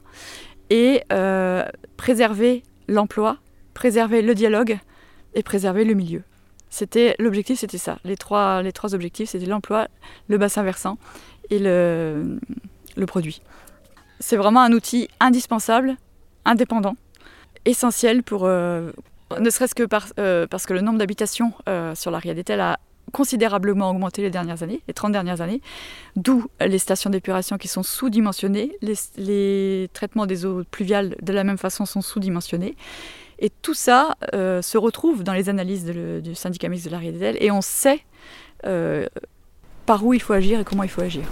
et 0.71 1.03
préserver 1.97 2.63
l'emploi 2.89 3.39
préserver 3.79 4.23
le 4.23 4.35
dialogue 4.35 4.77
et 5.35 5.45
préserver 5.45 5.85
le 5.85 5.95
milieu. 5.95 6.23
C'était 6.69 7.15
l'objectif, 7.21 7.61
c'était 7.61 7.79
ça. 7.79 8.01
Les 8.03 8.17
trois, 8.17 8.61
les 8.61 8.73
trois 8.73 8.93
objectifs, 8.93 9.31
c'était 9.31 9.47
l'emploi, 9.47 9.87
le 10.27 10.37
bassin 10.37 10.65
versant 10.65 10.99
et 11.49 11.61
le, 11.61 12.41
le 12.97 13.07
produit. 13.07 13.41
C'est 14.19 14.37
vraiment 14.37 14.63
un 14.63 14.73
outil 14.73 15.09
indispensable, 15.21 15.97
indépendant, 16.45 16.97
essentiel 17.67 18.25
pour, 18.25 18.47
euh, 18.47 18.91
ne 19.39 19.49
serait-ce 19.49 19.77
que 19.77 19.87
euh, 20.19 20.49
parce 20.49 20.67
que 20.67 20.75
le 20.75 20.81
nombre 20.81 20.99
d'habitations 20.99 21.53
euh, 21.69 21.95
sur 21.95 22.11
la 22.11 22.19
Riadetel 22.19 22.61
a 22.61 22.81
considérablement 23.13 23.91
augmenté 23.91 24.23
les 24.23 24.31
dernières 24.31 24.65
années, 24.65 24.83
les 24.89 24.93
30 24.93 25.13
dernières 25.13 25.41
années, 25.41 25.63
d'où 26.17 26.49
les 26.61 26.79
stations 26.79 27.11
d'épuration 27.11 27.59
qui 27.59 27.69
sont 27.69 27.85
sous-dimensionnées, 27.85 28.77
les, 28.83 29.89
traitements 29.93 30.27
des 30.27 30.45
eaux 30.45 30.65
pluviales 30.69 31.15
de 31.23 31.33
la 31.33 31.45
même 31.45 31.59
façon 31.59 31.87
sont 31.87 32.03
sous-dimensionnés, 32.03 32.77
et 33.39 33.51
tout 33.51 33.75
ça 33.75 34.17
euh, 34.35 34.63
se 34.63 34.79
retrouve 34.79 35.23
dans 35.23 35.33
les 35.33 35.49
analyses 35.49 35.85
du 35.85 36.35
syndicat 36.35 36.69
mixte 36.69 36.87
de 36.87 36.91
la 36.91 36.99
Riedel 36.99 37.37
et 37.41 37.51
on 37.51 37.61
sait 37.61 38.01
euh, 38.67 39.07
par 39.87 40.05
où 40.05 40.13
il 40.13 40.21
faut 40.21 40.33
agir 40.33 40.61
et 40.61 40.65
comment 40.65 40.83
il 40.83 40.89
faut 40.89 41.03
agir. 41.03 41.25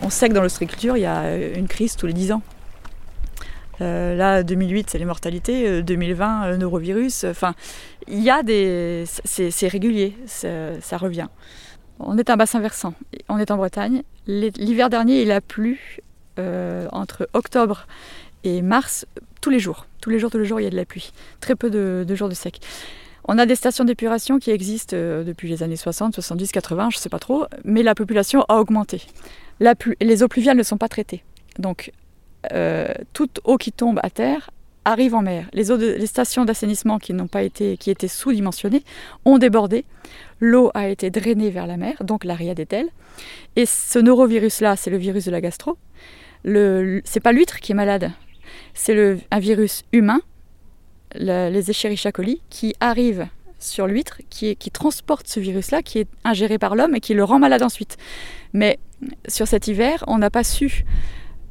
On 0.00 0.10
sait 0.10 0.30
que 0.30 0.34
dans 0.34 0.40
l'ostriculture, 0.40 0.96
il 0.96 1.00
y 1.00 1.06
a 1.06 1.36
une 1.36 1.68
crise 1.68 1.94
tous 1.94 2.06
les 2.06 2.14
10 2.14 2.32
ans. 2.32 2.42
Euh, 3.80 4.16
là, 4.16 4.42
2008, 4.42 4.90
c'est 4.90 4.98
les 4.98 5.04
mortalités. 5.04 5.82
2020, 5.82 6.46
euh, 6.46 6.56
neurovirus. 6.56 7.24
Enfin, 7.24 7.54
il 8.06 8.20
y 8.20 8.30
a 8.30 8.42
des. 8.42 9.04
C'est 9.24 9.68
régulier, 9.68 10.16
ça 10.26 10.96
revient. 10.96 11.28
On 12.00 12.16
est 12.16 12.30
un 12.30 12.36
bassin 12.36 12.60
versant. 12.60 12.94
On 13.28 13.38
est 13.38 13.50
en 13.50 13.56
Bretagne. 13.56 14.02
L'hiver 14.26 14.88
dernier, 14.88 15.22
il 15.22 15.32
a 15.32 15.40
plu 15.40 15.98
euh, 16.38 16.86
entre 16.92 17.28
octobre 17.32 17.86
et 18.44 18.62
mars 18.62 19.06
tous 19.40 19.50
les 19.50 19.58
jours. 19.58 19.86
Tous 20.00 20.10
les 20.10 20.18
jours, 20.18 20.30
tous 20.30 20.38
les 20.38 20.44
jours, 20.44 20.60
il 20.60 20.64
y 20.64 20.66
a 20.66 20.70
de 20.70 20.76
la 20.76 20.84
pluie. 20.84 21.12
Très 21.40 21.56
peu 21.56 21.70
de, 21.70 22.14
jours 22.14 22.28
de 22.28 22.34
sec. 22.34 22.60
On 23.24 23.36
a 23.38 23.46
des 23.46 23.56
stations 23.56 23.84
d'épuration 23.84 24.38
qui 24.38 24.50
existent 24.50 24.96
depuis 24.96 25.48
les 25.48 25.62
années 25.62 25.76
60, 25.76 26.14
70, 26.14 26.50
80, 26.50 26.90
je 26.90 26.96
ne 26.96 27.00
sais 27.00 27.08
pas 27.10 27.18
trop, 27.18 27.44
mais 27.64 27.82
la 27.82 27.94
population 27.94 28.44
a 28.48 28.56
augmenté. 28.56 29.02
La 29.60 29.74
les 30.00 30.22
eaux 30.22 30.28
pluviales 30.28 30.56
ne 30.56 30.62
sont 30.62 30.78
pas 30.78 30.88
traitées. 30.88 31.24
Donc 31.58 31.92
euh, 32.52 32.92
toute 33.12 33.40
eau 33.44 33.56
qui 33.56 33.72
tombe 33.72 34.00
à 34.02 34.10
terre 34.10 34.50
arrive 34.84 35.14
en 35.14 35.22
mer. 35.22 35.48
Les, 35.52 35.64
les 35.76 36.06
stations 36.06 36.44
d'assainissement 36.44 36.98
qui 36.98 37.12
n'ont 37.12 37.26
pas 37.26 37.42
été, 37.42 37.76
qui 37.76 37.90
étaient 37.90 38.08
sous-dimensionnées, 38.08 38.82
ont 39.24 39.38
débordé. 39.38 39.84
L'eau 40.40 40.70
a 40.74 40.88
été 40.88 41.10
drainée 41.10 41.50
vers 41.50 41.66
la 41.66 41.76
mer, 41.76 42.02
donc 42.04 42.24
l'aria 42.24 42.54
d'Etel. 42.54 42.88
Et 43.56 43.66
ce 43.66 43.98
norovirus-là, 43.98 44.76
c'est 44.76 44.90
le 44.90 44.96
virus 44.96 45.26
de 45.26 45.30
la 45.30 45.40
gastro. 45.40 45.76
Ce 46.44 47.00
c'est 47.04 47.20
pas 47.20 47.32
l'huître 47.32 47.58
qui 47.58 47.72
est 47.72 47.74
malade, 47.74 48.12
c'est 48.72 49.18
un 49.30 49.38
virus 49.40 49.82
humain, 49.92 50.20
les 51.14 51.70
Escherichia 51.70 52.12
coli, 52.12 52.40
qui 52.48 52.74
arrive 52.80 53.26
sur 53.58 53.88
l'huître, 53.88 54.20
qui 54.30 54.56
transporte 54.70 55.26
ce 55.26 55.40
virus-là, 55.40 55.82
qui 55.82 55.98
est 55.98 56.08
ingéré 56.24 56.58
par 56.58 56.76
l'homme 56.76 56.94
et 56.94 57.00
qui 57.00 57.12
le 57.14 57.24
rend 57.24 57.40
malade 57.40 57.62
ensuite. 57.62 57.96
Mais 58.52 58.78
sur 59.26 59.48
cet 59.48 59.66
hiver, 59.66 60.04
on 60.06 60.18
n'a 60.18 60.30
pas 60.30 60.44
su 60.44 60.84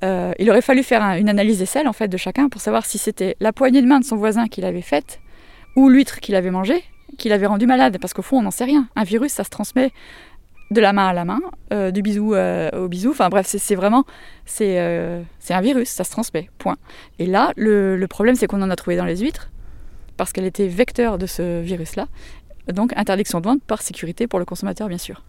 euh, 0.03 0.33
il 0.39 0.49
aurait 0.49 0.61
fallu 0.61 0.83
faire 0.83 1.01
une 1.17 1.29
analyse 1.29 1.59
des 1.59 1.65
selles 1.65 1.87
en 1.87 1.93
fait 1.93 2.07
de 2.07 2.17
chacun 2.17 2.49
pour 2.49 2.61
savoir 2.61 2.85
si 2.85 2.97
c'était 2.97 3.35
la 3.39 3.51
poignée 3.51 3.81
de 3.81 3.87
main 3.87 3.99
de 3.99 4.05
son 4.05 4.15
voisin 4.15 4.47
qui 4.47 4.61
l'avait 4.61 4.81
faite 4.81 5.19
ou 5.75 5.89
l'huître 5.89 6.19
qu'il 6.19 6.35
avait 6.35 6.51
mangée 6.51 6.83
qui 7.17 7.29
l'avait 7.29 7.45
rendu 7.45 7.65
malade, 7.65 7.97
parce 7.99 8.13
qu'au 8.13 8.21
fond, 8.21 8.39
on 8.39 8.41
n'en 8.43 8.51
sait 8.51 8.65
rien. 8.65 8.87
Un 8.95 9.03
virus, 9.03 9.31
ça 9.31 9.43
se 9.43 9.49
transmet 9.49 9.91
de 10.69 10.81
la 10.81 10.91
main 10.91 11.07
à 11.07 11.13
la 11.13 11.23
main, 11.23 11.39
euh, 11.71 11.91
du 11.91 12.01
bisou 12.01 12.35
euh, 12.35 12.69
au 12.71 12.87
bisou. 12.89 13.11
Enfin 13.11 13.29
bref, 13.29 13.47
c'est 13.47 13.75
vraiment, 13.75 14.03
c'est 14.45 14.77
un 14.77 15.61
virus, 15.61 15.89
ça 15.89 16.03
se 16.03 16.11
transmet, 16.11 16.49
point. 16.57 16.77
Et 17.19 17.25
là, 17.25 17.53
le, 17.55 18.05
problème, 18.07 18.35
c'est 18.35 18.47
qu'on 18.47 18.61
en 18.61 18.69
a 18.69 18.75
trouvé 18.75 18.97
dans 18.97 19.05
les 19.05 19.17
huîtres, 19.17 19.49
parce 20.17 20.33
qu'elle 20.33 20.45
était 20.45 20.67
vecteur 20.67 21.17
de 21.17 21.25
ce 21.25 21.61
virus-là. 21.61 22.07
Donc 22.73 22.91
interdiction 22.97 23.39
de 23.39 23.45
vente 23.45 23.63
par 23.63 23.81
sécurité 23.81 24.27
pour 24.27 24.39
le 24.39 24.45
consommateur, 24.45 24.89
bien 24.89 24.97
sûr. 24.97 25.23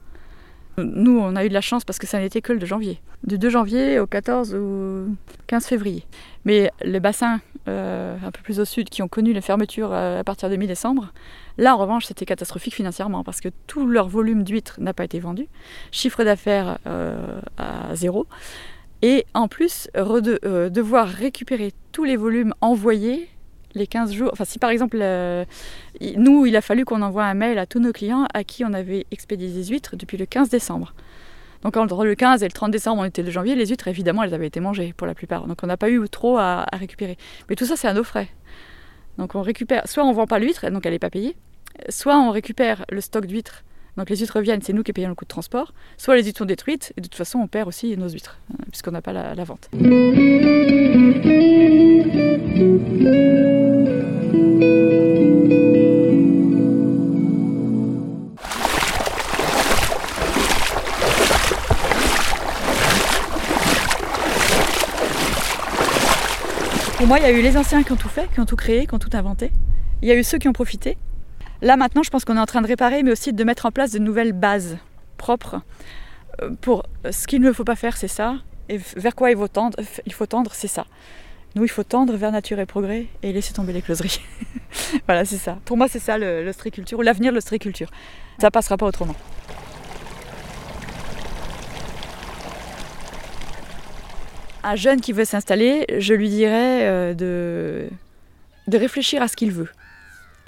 Nous, 0.82 1.18
on 1.18 1.37
a 1.37 1.44
eu 1.44 1.49
de 1.49 1.54
la 1.54 1.61
chance 1.61 1.85
parce 1.85 1.99
que 1.99 2.06
ça 2.06 2.18
n'était 2.18 2.40
que 2.40 2.52
le 2.52 2.58
2 2.58 2.66
janvier. 2.66 3.00
Du 3.25 3.38
2 3.38 3.50
janvier 3.50 3.99
au 3.99 4.06
14 4.06 4.54
ou 4.54 5.16
15 5.47 5.66
février. 5.66 6.04
Mais 6.44 6.70
les 6.82 7.00
bassins 7.00 7.40
un 7.66 8.30
peu 8.32 8.40
plus 8.42 8.61
au 8.61 8.64
sud 8.64 8.88
qui 8.88 9.02
ont 9.02 9.08
connu 9.08 9.35
les 9.35 9.42
fermetures 9.42 9.92
à 9.92 10.25
partir 10.25 10.49
de 10.49 10.56
mi-décembre, 10.56 11.12
Là, 11.58 11.75
en 11.75 11.78
revanche, 11.78 12.06
c'était 12.06 12.25
catastrophique 12.25 12.75
financièrement 12.75 13.25
parce 13.25 13.40
que 13.40 13.49
tout 13.66 13.87
leur 13.87 14.08
volume 14.08 14.44
d'huîtres 14.44 14.76
n'a 14.80 14.94
pas 14.94 15.04
été 15.04 15.18
vendu, 15.18 15.49
chiffre 15.90 16.23
d'affaires 16.23 16.78
euh, 16.87 17.40
à 17.56 17.94
zéro, 17.97 18.26
et 19.02 19.26
en 19.35 19.49
plus, 19.49 19.88
euh, 19.97 20.70
devoir 20.70 21.08
récupérer 21.08 21.73
tous 21.90 22.04
les 22.04 22.16
volumes 22.16 22.54
envoyés 22.61 23.28
les 23.78 23.87
15 23.87 24.12
jours. 24.12 24.30
Enfin, 24.32 24.44
si 24.44 24.58
par 24.58 24.70
exemple, 24.70 24.99
euh, 25.00 25.44
nous, 26.16 26.47
il 26.47 26.56
a 26.56 26.61
fallu 26.61 26.85
qu'on 26.85 27.02
envoie 27.02 27.25
un 27.25 27.35
mail 27.35 27.58
à 27.58 27.66
tous 27.66 27.80
nos 27.80 27.92
clients 27.92 28.26
à 28.35 28.44
qui 28.44 28.64
on 28.64 28.73
avait 28.73 29.06
expédié 29.11 29.49
des 29.49 29.64
huîtres 29.64 29.97
depuis 29.97 30.16
le 30.16 30.26
15 30.26 30.50
décembre. 30.50 30.94
Donc 31.62 31.76
entre 31.76 32.04
le 32.04 32.14
15 32.14 32.42
et 32.42 32.47
le 32.47 32.52
30 32.52 32.70
décembre, 32.70 33.02
on 33.02 33.04
était 33.04 33.23
le 33.23 33.30
janvier, 33.30 33.54
les 33.54 33.66
huîtres, 33.66 33.88
évidemment, 33.88 34.23
elles 34.23 34.35
avaient 34.35 34.47
été 34.47 34.61
mangées 34.61 34.94
pour 34.97 35.06
la 35.06 35.14
plupart. 35.14 35.47
Donc 35.47 35.58
on 35.62 35.66
n'a 35.66 35.76
pas 35.76 35.90
eu 35.90 36.08
trop 36.08 36.38
à, 36.38 36.66
récupérer. 36.73 37.16
Mais 37.49 37.56
tout 37.56 37.64
ça, 37.64 37.76
c'est 37.76 37.88
à 37.88 37.94
nos 37.94 38.04
frais. 38.04 38.28
Donc 39.18 39.35
on 39.35 39.42
récupère, 39.42 39.88
soit 39.88 40.04
on 40.04 40.12
vend 40.12 40.26
pas 40.26 40.38
l'huître, 40.38 40.68
donc 40.70 40.87
elle 40.87 40.92
n'est 40.92 41.00
pas 41.00 41.11
payée, 41.11 41.37
soit 41.88 42.16
on 42.16 42.30
récupère 42.30 42.85
le 42.90 43.00
stock 43.00 43.26
d'huîtres, 43.26 43.64
donc 43.97 44.11
les 44.11 44.16
huîtres 44.16 44.37
reviennent, 44.37 44.62
c'est 44.62 44.73
nous 44.73 44.85
qui 44.85 44.92
payons 44.92 45.08
le 45.08 45.16
coût 45.16 45.25
de 45.25 45.28
transport, 45.28 45.75
soit 45.97 46.14
les 46.14 46.23
huîtres 46.23 46.38
sont 46.38 46.44
détruites, 46.44 46.92
et 46.97 47.00
de 47.00 47.08
toute 47.08 47.16
façon 47.16 47.40
on 47.40 47.49
perd 47.49 47.66
aussi 47.66 47.97
nos 47.97 48.08
huîtres, 48.08 48.38
euh, 48.52 48.64
puisqu'on 48.70 48.92
n'a 48.92 49.02
pas 49.02 49.12
la 49.12 49.42
vente. 49.42 49.68
Pour 66.97 67.07
moi, 67.07 67.19
il 67.19 67.23
y 67.23 67.27
a 67.27 67.31
eu 67.31 67.41
les 67.43 67.57
anciens 67.57 67.83
qui 67.83 67.93
ont 67.93 67.97
tout 67.97 68.09
fait, 68.09 68.29
qui 68.33 68.41
ont 68.41 68.47
tout 68.47 68.57
créé, 68.57 68.87
qui 68.87 68.95
ont 68.95 68.99
tout 68.99 69.11
inventé. 69.12 69.50
Il 70.03 70.09
y 70.09 70.12
a 70.12 70.15
eu 70.15 70.25
ceux 70.25 70.38
qui 70.38 70.49
ont 70.49 70.53
profité, 70.53 70.97
Là 71.61 71.77
maintenant, 71.77 72.03
je 72.03 72.11
pense 72.11 72.25
qu'on 72.25 72.37
est 72.37 72.41
en 72.41 72.47
train 72.47 72.62
de 72.62 72.69
réparer, 72.69 73.03
mais 73.03 73.11
aussi 73.11 73.33
de 73.33 73.45
mettre 73.45 73.67
en 73.67 73.71
place 73.73 73.91
de 73.91 73.99
nouvelles 73.99 74.33
bases 74.33 74.79
propres. 75.17 75.61
Euh, 76.43 76.50
pour 76.61 76.85
ce 77.11 77.27
qu'il 77.27 77.41
ne 77.41 77.53
faut 77.53 77.65
pas 77.65 77.77
faire, 77.77 77.97
c'est 77.97 78.09
ça. 78.09 78.37
Et 78.69 78.79
vers 78.97 79.15
quoi 79.15 79.31
il 79.31 79.37
faut 79.37 79.49
tendre, 79.49 79.77
il 80.07 80.12
faut 80.12 80.27
tendre 80.27 80.53
c'est 80.55 80.69
ça. 80.69 80.87
Nous, 81.55 81.64
il 81.64 81.69
faut 81.69 81.83
tendre 81.83 82.14
vers 82.14 82.31
nature 82.31 82.59
et 82.61 82.67
progrès 82.67 83.07
et 83.23 83.33
laisser 83.33 83.55
tomber 83.55 83.73
les 83.73 83.83
closeries. 83.83 84.21
voilà, 85.07 85.25
c'est 85.25 85.38
ça. 85.38 85.59
Pour 85.64 85.76
moi, 85.76 85.88
c'est 85.88 85.99
ça 85.99 86.19
l'ostriculture, 86.19 86.99
ou 86.99 87.02
l'avenir 87.02 87.33
de 87.33 87.37
l'ostriculture. 87.37 87.90
Ça 88.38 88.50
passera 88.50 88.76
pas 88.76 88.87
autrement. 88.87 89.17
Un 94.62 94.76
jeune 94.76 95.00
qui 95.00 95.12
veut 95.12 95.25
s'installer, 95.25 95.87
je 95.99 96.14
lui 96.14 96.28
dirais 96.28 96.87
euh, 96.87 97.14
de, 97.14 98.76
réfléchir 98.76 99.23
à 99.23 99.28
ce 99.28 99.37
qu'il 99.37 99.52
veut 99.52 99.69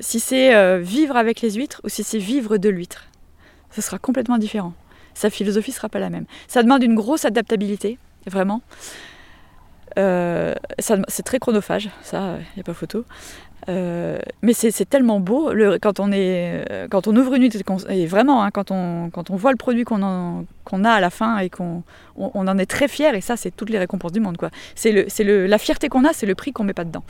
si 0.03 0.19
c'est 0.19 0.55
euh, 0.55 0.79
vivre 0.79 1.17
avec 1.17 1.43
les 1.43 1.53
huîtres 1.53 1.83
ou 1.85 1.91
si 1.91 2.03
c'est 2.03 2.19
vivre 2.19 2.57
de 2.57 2.71
l'huître. 2.71 3.07
Ce 3.71 3.83
sera 3.83 3.99
complètement 3.99 4.39
différent. 4.39 4.73
Sa 5.13 5.29
philosophie 5.29 5.73
sera 5.73 5.91
pas 5.91 5.99
la 5.99 6.09
même. 6.09 6.25
Ça 6.49 6.63
demande 6.63 6.83
une 6.83 6.95
grosse 6.95 7.27
adaptabilité, 7.27 7.99
vraiment. 8.27 8.63
Euh, 9.99 10.55
c'est 10.79 11.23
très 11.23 11.39
chronophage, 11.39 11.91
ça, 12.03 12.37
il 12.39 12.57
n'y 12.57 12.61
a 12.61 12.65
pas 12.65 12.75
photo. 12.75 13.05
Euh, 13.69 14.19
mais 14.41 14.55
c'est 14.55 14.89
tellement 14.89 15.21
beau 15.21 15.53
quand, 15.83 16.01
on 16.01 16.11
est, 16.13 16.65
quand 16.91 17.07
on 17.09 17.15
ouvre 17.15 17.35
une 17.35 17.43
huître 17.43 17.59
et, 17.91 18.07
vraiment 18.07 18.43
hein, 18.43 18.51
quand, 18.51 18.71
on, 18.71 19.11
quand 19.11 19.29
on 19.29 19.37
voit 19.37 19.51
le 19.51 19.59
produit 19.59 19.85
qu'on 19.85 20.03
a 20.03 20.91
à 20.91 21.01
la 21.01 21.11
fin 21.11 21.39
et 21.39 21.51
qu'on 21.51 21.83
on, 22.17 22.49
en 22.49 22.57
est 22.59 22.65
très 22.65 22.89
fier 22.89 23.15
et 23.15 23.21
ça 23.21 23.37
c'est 23.37 23.55
toutes 23.55 23.69
les 23.69 23.79
récompenses 23.79 24.13
du 24.13 24.21
monde 24.21 24.39
quoi. 24.39 24.51
C'est 24.75 24.93
le, 24.93 25.47
la 25.47 25.59
fierté 25.59 25.91
qu'on 25.91 26.07
a, 26.07 26.15
c'est 26.15 26.27
le 26.27 26.35
prix 26.35 26.53
qu'on 26.53 26.65
met 26.65 26.73
pas 26.73 26.85
dedans. 26.85 27.05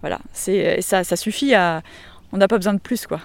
Voilà, 0.00 0.20
ça, 0.32 1.04
ça 1.04 1.16
suffit 1.16 1.54
à 1.54 1.82
on 2.32 2.38
n'a 2.38 2.48
pas 2.48 2.56
besoin 2.56 2.72
de 2.74 2.80
plus 2.80 3.06
quoi. 3.06 3.20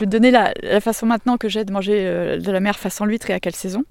Je 0.00 0.06
vais 0.06 0.08
te 0.08 0.16
donner 0.16 0.30
la, 0.30 0.80
façon 0.80 1.04
maintenant 1.04 1.36
que 1.36 1.50
j'ai 1.50 1.62
de 1.66 1.70
manger 1.70 2.06
euh, 2.06 2.38
de 2.38 2.50
la 2.50 2.60
mer 2.60 2.78
façon 2.78 3.04
l'huître 3.04 3.28
et 3.28 3.34
à 3.34 3.40
quelle 3.40 3.54
saison. 3.54 3.84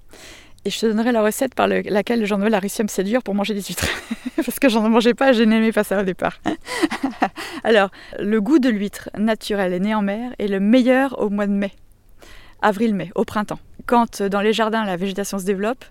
Et 0.64 0.70
je 0.70 0.80
te 0.80 0.86
donnerai 0.86 1.12
la 1.12 1.22
recette 1.22 1.54
par 1.54 1.68
laquelle 1.68 2.26
Jean-Noël 2.26 2.52
a 2.54 2.58
réussi 2.58 2.82
pour 3.22 3.36
manger 3.36 3.54
des 3.54 3.62
huîtres. 3.62 3.86
Parce 4.36 4.58
que 4.58 4.68
j'en 4.68 4.88
mangeais 4.88 5.14
pas, 5.14 5.32
je 5.32 5.44
n'aimais 5.44 5.70
pas 5.70 5.84
ça 5.84 6.00
au 6.00 6.02
départ. 6.02 6.40
Alors, 7.62 7.90
le 8.18 8.40
goût 8.40 8.58
de 8.58 8.68
l'huître 8.68 9.08
naturelle 9.16 9.72
et 9.72 9.78
née 9.78 9.94
en 9.94 10.02
mer 10.02 10.32
est 10.40 10.48
le 10.48 10.58
meilleur 10.58 11.16
au 11.22 11.30
mois 11.30 11.46
de 11.46 11.52
mai 11.52 11.70
avril-mai, 12.60 13.12
au 13.14 13.24
printemps. 13.24 13.60
Quand 13.86 14.20
euh, 14.20 14.28
dans 14.28 14.40
les 14.40 14.52
jardins 14.52 14.84
la 14.84 14.96
végétation 14.96 15.38
se 15.38 15.44
développe, 15.44 15.84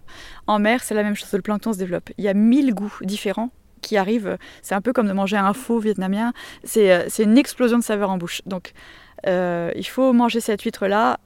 en 0.48 0.60
mer 0.60 0.84
c'est 0.84 0.96
la 0.96 1.04
même 1.04 1.16
chose, 1.16 1.32
le 1.32 1.42
plancton 1.42 1.72
se 1.72 1.78
développe. 1.78 2.10
Il 2.18 2.26
y 2.26 2.28
a 2.28 2.34
mille 2.34 2.74
goûts 2.74 2.94
différents 3.04 3.52
qui 3.82 3.98
arrivent. 3.98 4.38
C'est 4.62 4.76
un 4.76 4.82
peu 4.82 4.94
comme 4.94 5.08
de 5.08 5.14
manger 5.14 5.38
un 5.38 5.54
faux 5.54 5.80
vietnamien. 5.80 6.34
C'est 6.64 6.92
euh, 6.92 7.08
une 7.24 7.38
explosion 7.38 7.78
de 7.78 7.84
saveurs 7.84 8.10
en 8.10 8.18
bouche. 8.18 8.42
Donc 8.46 8.74
il 9.26 9.88
faut 9.88 10.14
manger 10.14 10.40
cette 10.40 10.62
huître-là. 10.62 11.20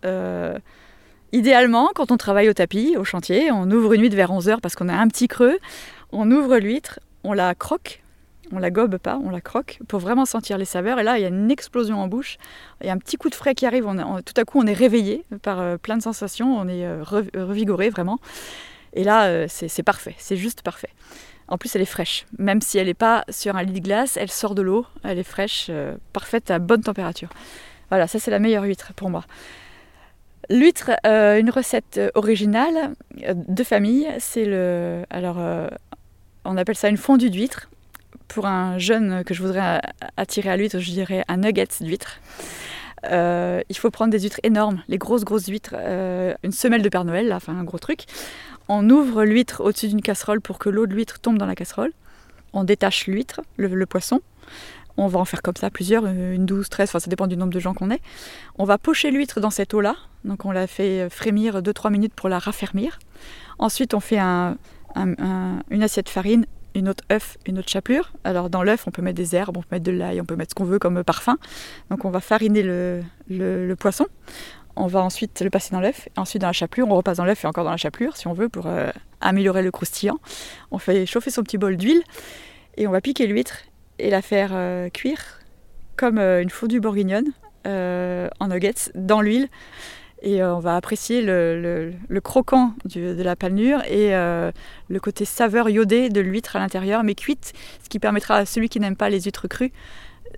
idéalement, 1.31 1.89
quand 1.95 2.11
on 2.11 2.17
travaille 2.17 2.49
au 2.49 2.53
tapis, 2.53 2.95
au 2.97 3.03
chantier, 3.03 3.51
on 3.51 3.69
ouvre 3.71 3.93
une 3.93 4.01
huître 4.01 4.15
vers 4.15 4.31
11h 4.31 4.59
parce 4.61 4.75
qu'on 4.75 4.89
a 4.89 4.95
un 4.95 5.07
petit 5.07 5.27
creux. 5.27 5.57
On 6.11 6.29
ouvre 6.29 6.57
l'huître, 6.57 6.99
on 7.23 7.33
la 7.33 7.55
croque 7.55 8.03
on 8.53 8.59
la 8.59 8.71
gobe 8.71 8.97
pas, 8.97 9.19
on 9.23 9.29
la 9.29 9.41
croque 9.41 9.79
pour 9.87 9.99
vraiment 9.99 10.25
sentir 10.25 10.57
les 10.57 10.65
saveurs. 10.65 10.99
Et 10.99 11.03
là, 11.03 11.17
il 11.17 11.21
y 11.21 11.25
a 11.25 11.29
une 11.29 11.51
explosion 11.51 12.01
en 12.01 12.07
bouche. 12.07 12.37
Il 12.81 12.87
y 12.87 12.89
a 12.89 12.93
un 12.93 12.97
petit 12.97 13.17
coup 13.17 13.29
de 13.29 13.35
frais 13.35 13.55
qui 13.55 13.65
arrive. 13.65 13.85
tout 14.25 14.33
à 14.37 14.45
coup, 14.45 14.59
on 14.59 14.67
est 14.67 14.73
réveillé 14.73 15.25
par 15.41 15.59
euh, 15.59 15.77
plein 15.77 15.97
de 15.97 16.03
sensations. 16.03 16.55
On 16.57 16.67
est 16.67 16.85
euh, 16.85 17.03
revigoré 17.03 17.89
vraiment. 17.89 18.19
Et 18.93 19.03
là, 19.03 19.25
euh, 19.25 19.45
c'est 19.49 19.83
parfait. 19.83 20.15
C'est 20.17 20.37
juste 20.37 20.61
parfait. 20.61 20.89
En 21.47 21.57
plus, 21.57 21.75
elle 21.75 21.81
est 21.81 21.85
fraîche. 21.85 22.25
Même 22.37 22.61
si 22.61 22.77
elle 22.77 22.87
n'est 22.87 22.93
pas 22.93 23.25
sur 23.29 23.55
un 23.55 23.63
lit 23.63 23.79
de 23.79 23.85
glace, 23.85 24.17
elle 24.17 24.31
sort 24.31 24.55
de 24.55 24.61
l'eau. 24.61 24.85
Elle 25.03 25.19
est 25.19 25.23
fraîche, 25.23 25.69
parfaite 26.13 26.51
à 26.51 26.59
bonne 26.59 26.81
température. 26.81 27.29
Voilà, 27.93 28.07
ça 28.07 28.17
c'est 28.17 28.31
la 28.31 28.39
meilleure 28.39 28.63
huître 28.63 28.91
pour 28.95 29.09
moi. 29.09 29.23
L'huître, 30.49 30.91
une 31.05 31.49
recette 31.49 32.01
originale 32.15 32.95
de 33.33 33.63
famille, 33.63 34.09
c'est 34.17 34.45
le. 34.45 35.03
Alors, 35.11 35.37
on 36.43 36.57
appelle 36.57 36.75
ça 36.75 36.89
une 36.89 36.97
fondue 36.97 37.29
d'huître 37.29 37.69
pour 38.27 38.47
un 38.47 38.79
jeune 38.79 39.23
que 39.23 39.35
je 39.35 39.43
voudrais 39.43 39.79
attirer 40.17 40.49
à 40.49 40.57
l'huître, 40.57 40.79
je 40.79 40.91
dirais 40.91 41.23
un 41.27 41.37
nugget 41.37 41.67
d'huître. 41.81 42.19
Euh, 43.05 43.61
il 43.69 43.77
faut 43.77 43.91
prendre 43.91 44.11
des 44.11 44.21
huîtres 44.21 44.39
énormes, 44.43 44.81
les 44.87 44.97
grosses 44.97 45.23
grosses 45.23 45.47
huîtres, 45.47 45.75
euh, 45.77 46.33
une 46.43 46.51
semelle 46.51 46.81
de 46.81 46.89
Père 46.89 47.05
Noël, 47.05 47.33
enfin 47.33 47.55
un 47.55 47.63
gros 47.63 47.77
truc. 47.77 48.05
On 48.69 48.89
ouvre 48.89 49.23
l'huître 49.23 49.61
au-dessus 49.61 49.89
d'une 49.89 50.01
casserole 50.01 50.41
pour 50.41 50.57
que 50.57 50.69
l'eau 50.69 50.87
de 50.87 50.93
l'huître 50.93 51.19
tombe 51.19 51.37
dans 51.37 51.45
la 51.45 51.55
casserole. 51.55 51.91
On 52.53 52.63
détache 52.63 53.07
l'huître, 53.07 53.41
le, 53.57 53.85
poisson. 53.85 54.21
On 54.97 55.07
va 55.07 55.19
en 55.19 55.25
faire 55.25 55.41
comme 55.41 55.55
ça 55.55 55.69
plusieurs, 55.69 56.05
une 56.05 56.45
douze, 56.45 56.69
treize, 56.69 56.89
enfin 56.89 56.99
ça 56.99 57.09
dépend 57.09 57.27
du 57.27 57.35
nombre 57.35 57.53
de 57.53 57.59
gens 57.59 57.73
qu'on 57.73 57.89
est. 57.89 58.01
On 58.57 58.63
va 58.63 58.77
pocher 58.77 59.09
l'huître 59.11 59.39
dans 59.39 59.49
cette 59.49 59.73
eau-là, 59.73 59.95
donc 60.23 60.45
on 60.45 60.51
la 60.51 60.67
fait 60.67 61.09
frémir 61.09 61.61
2-3 61.61 61.91
minutes 61.91 62.13
pour 62.13 62.29
la 62.29 62.37
raffermir. 62.37 62.99
Ensuite 63.57 63.93
on 63.93 63.99
fait 63.99 64.19
une 64.19 65.83
assiette 65.83 66.09
farine 66.09 66.45
une 66.75 66.89
autre 66.89 67.03
œuf, 67.11 67.37
une 67.45 67.59
autre 67.59 67.69
chapelure. 67.69 68.11
Alors 68.23 68.49
dans 68.49 68.63
l'œuf, 68.63 68.87
on 68.87 68.91
peut 68.91 69.01
mettre 69.01 69.17
des 69.17 69.35
herbes, 69.35 69.57
on 69.57 69.61
peut 69.61 69.67
mettre 69.71 69.85
de 69.85 69.91
l'ail, 69.91 70.21
on 70.21 70.25
peut 70.25 70.35
mettre 70.35 70.51
ce 70.51 70.55
qu'on 70.55 70.65
veut 70.65 70.79
comme 70.79 71.03
parfum. 71.03 71.37
Donc 71.89 72.05
on 72.05 72.09
va 72.09 72.19
fariner 72.19 72.63
le, 72.63 73.75
poisson. 73.79 74.07
On 74.75 74.87
va 74.87 75.01
ensuite 75.01 75.41
le 75.41 75.49
passer 75.49 75.71
dans 75.71 75.81
l'œuf. 75.81 76.09
Ensuite 76.17 76.41
dans 76.41 76.47
la 76.47 76.53
chapelure, 76.53 76.87
on 76.87 76.95
repasse 76.95 77.17
dans 77.17 77.25
l'œuf 77.25 77.43
et 77.43 77.47
encore 77.47 77.63
dans 77.63 77.71
la 77.71 77.77
chapelure 77.77 78.17
si 78.17 78.27
on 78.27 78.33
veut 78.33 78.49
pour 78.49 78.67
euh, 78.67 78.89
améliorer 79.21 79.61
le 79.61 79.71
croustillant. 79.71 80.19
On 80.71 80.79
fait 80.79 81.05
chauffer 81.05 81.29
son 81.29 81.43
petit 81.43 81.57
bol 81.57 81.77
d'huile 81.77 82.01
et 82.77 82.87
on 82.87 82.91
va 82.91 83.01
piquer 83.01 83.27
l'huître 83.27 83.57
et 83.99 84.09
la 84.09 84.21
faire 84.21 84.51
euh, 84.53 84.89
cuire 84.89 85.39
comme 85.95 86.17
euh, 86.17 86.41
une 86.41 86.49
fondue 86.49 86.79
bourguignonne 86.79 87.31
en 87.65 88.47
nuggets 88.49 88.91
dans 88.93 89.21
l'huile 89.21 89.47
et 90.23 90.41
euh, 90.41 90.55
on 90.55 90.59
va 90.59 90.77
apprécier 90.77 91.21
le, 91.21 91.93
croquant 92.23 92.73
de 92.85 93.21
la 93.21 93.35
panure 93.35 93.83
et 93.83 94.15
euh, 94.15 94.51
le 94.87 94.99
côté 94.99 95.25
saveur 95.25 95.69
iodé 95.69 96.09
de 96.09 96.21
l'huître 96.21 96.55
à 96.55 96.59
l'intérieur, 96.59 97.03
mais 97.03 97.13
cuite, 97.13 97.53
ce 97.83 97.89
qui 97.89 97.99
permettra 97.99 98.37
à 98.37 98.45
celui 98.45 98.69
qui 98.69 98.79
n'aime 98.79 98.95
pas 98.95 99.09
les 99.09 99.21
huîtres 99.21 99.47
crues 99.47 99.73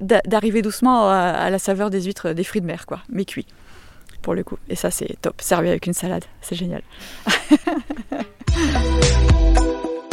d'arriver 0.01 0.61
doucement 0.61 1.09
à, 1.09 1.49
la 1.49 1.59
saveur 1.59 1.89
des 1.89 2.01
huîtres, 2.01 2.33
des 2.33 2.43
fruits 2.43 2.59
de 2.59 2.65
mer, 2.65 2.85
quoi, 2.85 2.99
mais 3.07 3.23
cuits, 3.23 3.47
pour 4.21 4.33
le 4.33 4.43
coup. 4.43 4.57
Et 4.67 4.75
ça, 4.75 4.91
c'est 4.91 5.15
top, 5.21 5.39
servi 5.39 5.69
avec 5.69 5.87
une 5.87 5.93
salade, 5.93 6.25
c'est 6.41 6.55
génial. 6.55 6.81